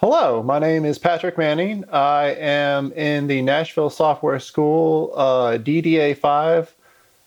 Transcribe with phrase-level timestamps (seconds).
[0.00, 1.84] Hello, my name is Patrick Manning.
[1.90, 6.74] I am in the Nashville Software School uh, DDA 5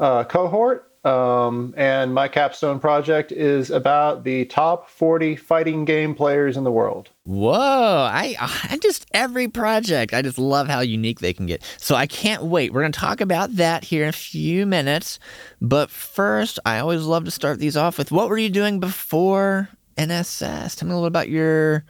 [0.00, 6.56] uh, cohort, um, and my capstone project is about the top 40 fighting game players
[6.56, 7.10] in the world.
[7.24, 7.52] Whoa!
[7.52, 11.62] I, I just every project, I just love how unique they can get.
[11.76, 12.72] So I can't wait.
[12.72, 15.18] We're going to talk about that here in a few minutes.
[15.60, 19.68] But first, I always love to start these off with what were you doing before
[19.98, 20.76] NSS?
[20.76, 21.84] Tell me a little about your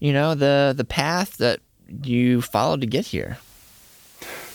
[0.00, 1.60] you know, the the path that
[2.02, 3.38] you followed to get here.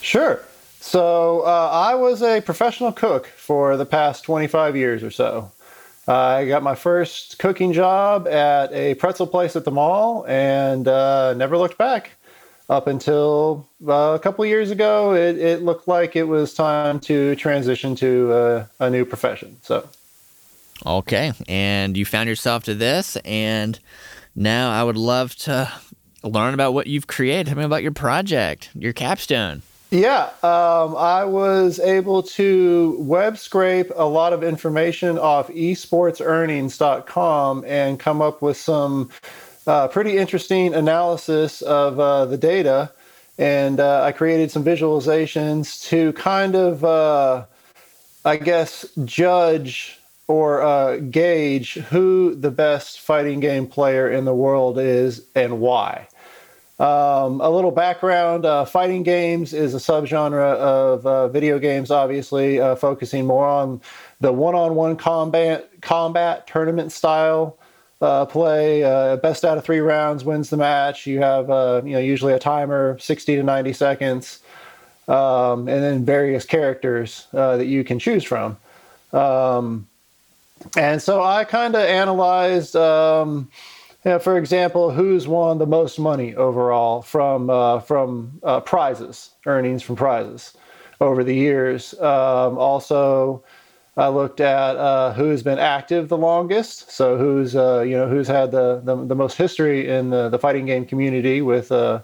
[0.01, 0.41] Sure.
[0.79, 5.51] So uh, I was a professional cook for the past 25 years or so.
[6.07, 11.33] I got my first cooking job at a pretzel place at the mall and uh,
[11.35, 12.11] never looked back.
[12.69, 17.35] Up until uh, a couple years ago, it, it, looked like it was time to
[17.35, 19.57] transition to uh, a new profession.
[19.61, 19.87] So,
[20.85, 23.79] okay, and you found yourself to this, and
[24.35, 25.71] now, I would love to
[26.23, 27.47] learn about what you've created.
[27.47, 29.61] Tell me about your project, your capstone.
[29.91, 37.99] Yeah, um, I was able to web scrape a lot of information off esportsearnings.com and
[37.99, 39.11] come up with some
[39.67, 42.91] uh, pretty interesting analysis of uh, the data.
[43.37, 47.45] And uh, I created some visualizations to kind of, uh,
[48.25, 54.79] I guess, judge or uh, gauge who the best fighting game player in the world
[54.79, 56.07] is and why.
[56.79, 62.59] Um, a little background uh, fighting games is a subgenre of uh, video games, obviously,
[62.59, 63.79] uh, focusing more on
[64.21, 67.57] the one on one combat, combat tournament style.
[68.01, 71.07] Uh, play uh, best out of three rounds wins the match.
[71.07, 71.47] You have
[71.85, 74.39] you know usually a timer, 60 to 90 seconds,
[75.07, 78.57] um, and then various characters that you can choose from.
[79.13, 79.87] Um,
[80.77, 83.49] and so I kind of analyzed, um,
[84.05, 89.31] you know, for example, who's won the most money overall from uh, from uh, prizes,
[89.45, 90.53] earnings from prizes
[90.99, 91.93] over the years.
[91.99, 93.43] Um, also,
[93.95, 98.27] I looked at uh, who's been active the longest, so who's uh, you know who's
[98.27, 102.01] had the, the, the most history in the, the fighting game community with uh,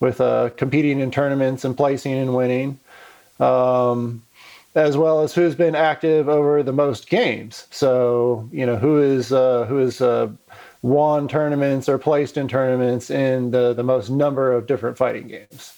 [0.00, 2.78] with uh, competing in tournaments and placing and winning.
[3.40, 4.22] Um,
[4.78, 7.66] as well as who's been active over the most games.
[7.70, 10.28] So you know who is uh, who is uh,
[10.82, 15.74] won tournaments or placed in tournaments in the the most number of different fighting games.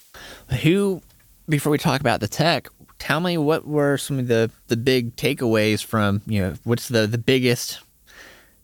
[0.62, 1.00] Who,
[1.49, 2.69] before we talk about the tech,
[2.99, 7.06] tell me what were some of the the big takeaways from you know what's the
[7.06, 7.81] the biggest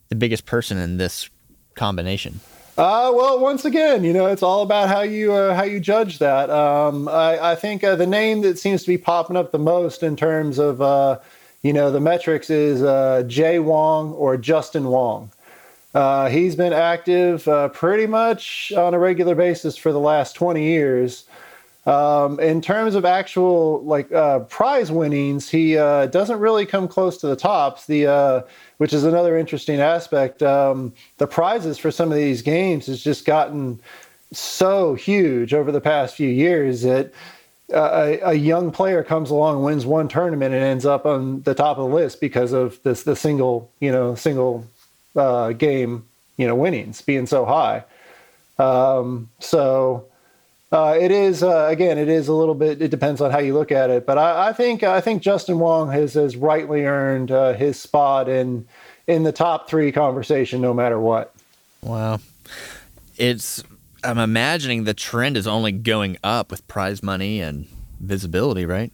[0.09, 1.29] the biggest person in this
[1.75, 2.39] combination.
[2.77, 6.19] Uh, well, once again, you know, it's all about how you uh, how you judge
[6.19, 6.51] that.
[6.51, 10.03] Um, I, I, think uh, the name that seems to be popping up the most
[10.03, 11.17] in terms of uh,
[11.63, 15.31] you know the metrics is uh, Jay Wong or Justin Wong.
[15.95, 21.23] Uh, he's been active pretty much on a regular basis for the last 20 years.
[21.87, 27.17] Um, in terms of actual like uh, prize winnings, he uh, doesn't really come close
[27.19, 27.85] to the tops.
[27.85, 28.41] The uh,
[28.77, 30.43] which is another interesting aspect.
[30.43, 33.79] Um, the prizes for some of these games has just gotten
[34.33, 37.13] so huge over the past few years that
[37.73, 41.53] uh, a, a, young player comes along, wins one tournament, and ends up on the
[41.53, 44.65] top of the list because of this the single you know single
[45.15, 46.05] uh, game
[46.35, 47.83] you know winnings being so high.
[48.59, 50.06] Um, so
[50.71, 52.81] uh, it is uh, again, it is a little bit.
[52.81, 55.59] It depends on how you look at it, but I, I think I think Justin
[55.59, 58.67] Wong has has rightly earned uh, his spot in
[59.07, 61.33] in the top three conversation, no matter what.
[61.81, 62.19] Wow,
[63.17, 63.63] it's.
[64.03, 67.67] I'm imagining the trend is only going up with prize money and
[67.99, 68.91] visibility, right?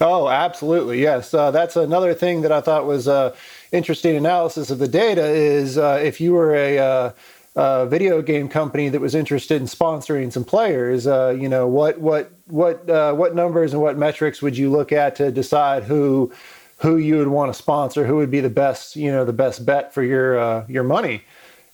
[0.00, 1.32] Oh, absolutely, yes.
[1.34, 3.34] Uh, that's another thing that I thought was uh,
[3.72, 5.24] interesting analysis of the data.
[5.26, 7.14] Is uh, if you were a
[7.56, 12.00] uh, video game company that was interested in sponsoring some players, uh, you know, what
[12.00, 16.32] what what uh, what numbers and what metrics would you look at to decide who
[16.78, 19.66] who you would want to sponsor, who would be the best, you know, the best
[19.66, 21.22] bet for your uh, your money?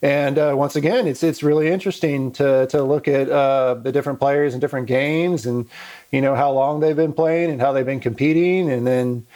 [0.03, 4.19] And uh, once again, it's it's really interesting to to look at uh, the different
[4.19, 5.69] players and different games, and
[6.11, 9.27] you know how long they've been playing and how they've been competing, and then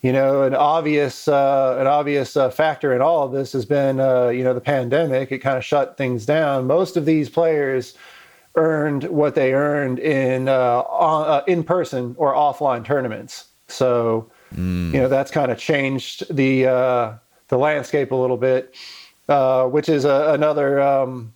[0.00, 3.98] you know, an obvious uh, an obvious uh, factor in all of this has been
[3.98, 5.32] uh, you know the pandemic.
[5.32, 6.66] It kind of shut things down.
[6.66, 7.94] Most of these players
[8.54, 13.48] earned what they earned in uh, on, uh, in person or offline tournaments.
[13.66, 14.92] So mm.
[14.92, 17.14] you know that's kind of changed the uh,
[17.48, 18.76] the landscape a little bit,
[19.26, 21.34] which is a, another um,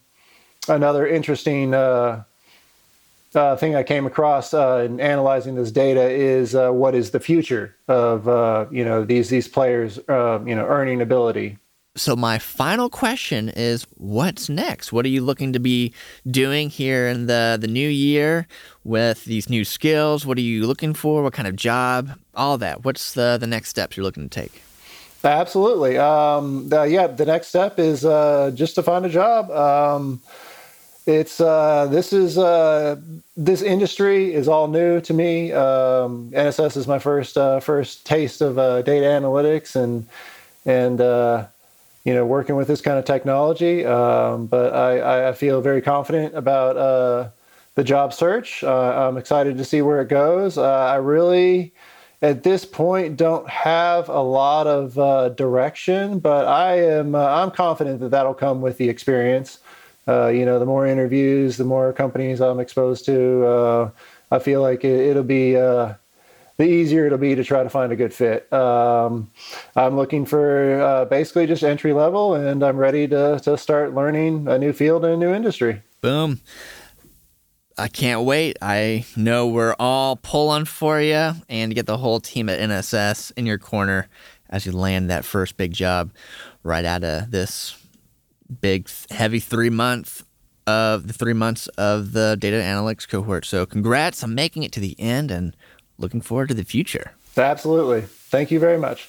[0.69, 1.75] another interesting
[3.35, 7.21] uh, thing I came across uh, in analyzing this data is uh, what is the
[7.21, 11.59] future of uh, you know these these players uh, you know earning ability.
[11.97, 14.93] so my final question is what's next?
[14.93, 15.93] What are you looking to be
[16.31, 18.47] doing here in the the new year
[18.85, 20.27] with these new skills?
[20.27, 21.23] What are you looking for?
[21.23, 22.19] What kind of job?
[22.35, 22.85] All that.
[22.85, 24.63] What's the the next steps you're looking to take?
[25.25, 25.99] Absolutely.
[25.99, 29.51] Um, the, yeah the next step is uh, just to find a job.
[29.51, 30.21] Um,
[31.07, 32.97] it's uh, this is uh,
[33.37, 38.41] this industry is all new to me um, nss is my first uh, first taste
[38.41, 40.07] of uh, data analytics and
[40.65, 41.47] and uh,
[42.05, 43.85] you know, working with this kind of technology.
[43.85, 47.29] Um, but I, I, feel very confident about uh,
[47.77, 48.65] the job search.
[48.65, 50.59] I'm excited to see where it goes.
[50.59, 51.73] I really,
[52.21, 58.11] at this point, don't have a lot of direction, but I am I'm confident that
[58.11, 59.59] that'll come with the experience.
[60.09, 63.93] Uh, you know, the more interviews, the more companies I'm exposed to.
[64.31, 65.57] I feel like it, will be
[66.57, 68.51] the easier it'll be to try to find a good fit.
[68.53, 69.31] Um,
[69.75, 74.49] I'm looking for uh, basically just entry level, and I'm ready to to start learning
[74.49, 75.83] a new field and a new industry.
[76.01, 76.41] Boom.
[77.79, 78.59] I can't wait.
[78.61, 83.47] I know we're all pulling for you and get the whole team at NSS in
[83.47, 84.09] your corner
[84.51, 86.13] as you land that first big job
[86.63, 87.82] right out of this
[88.61, 90.25] big, heavy three month
[90.67, 93.45] of the three months of the data analytics cohort.
[93.45, 95.57] So, congrats on making it to the end and
[95.99, 97.13] looking forward to the future.
[97.37, 98.03] Absolutely.
[98.03, 99.09] Thank you very much.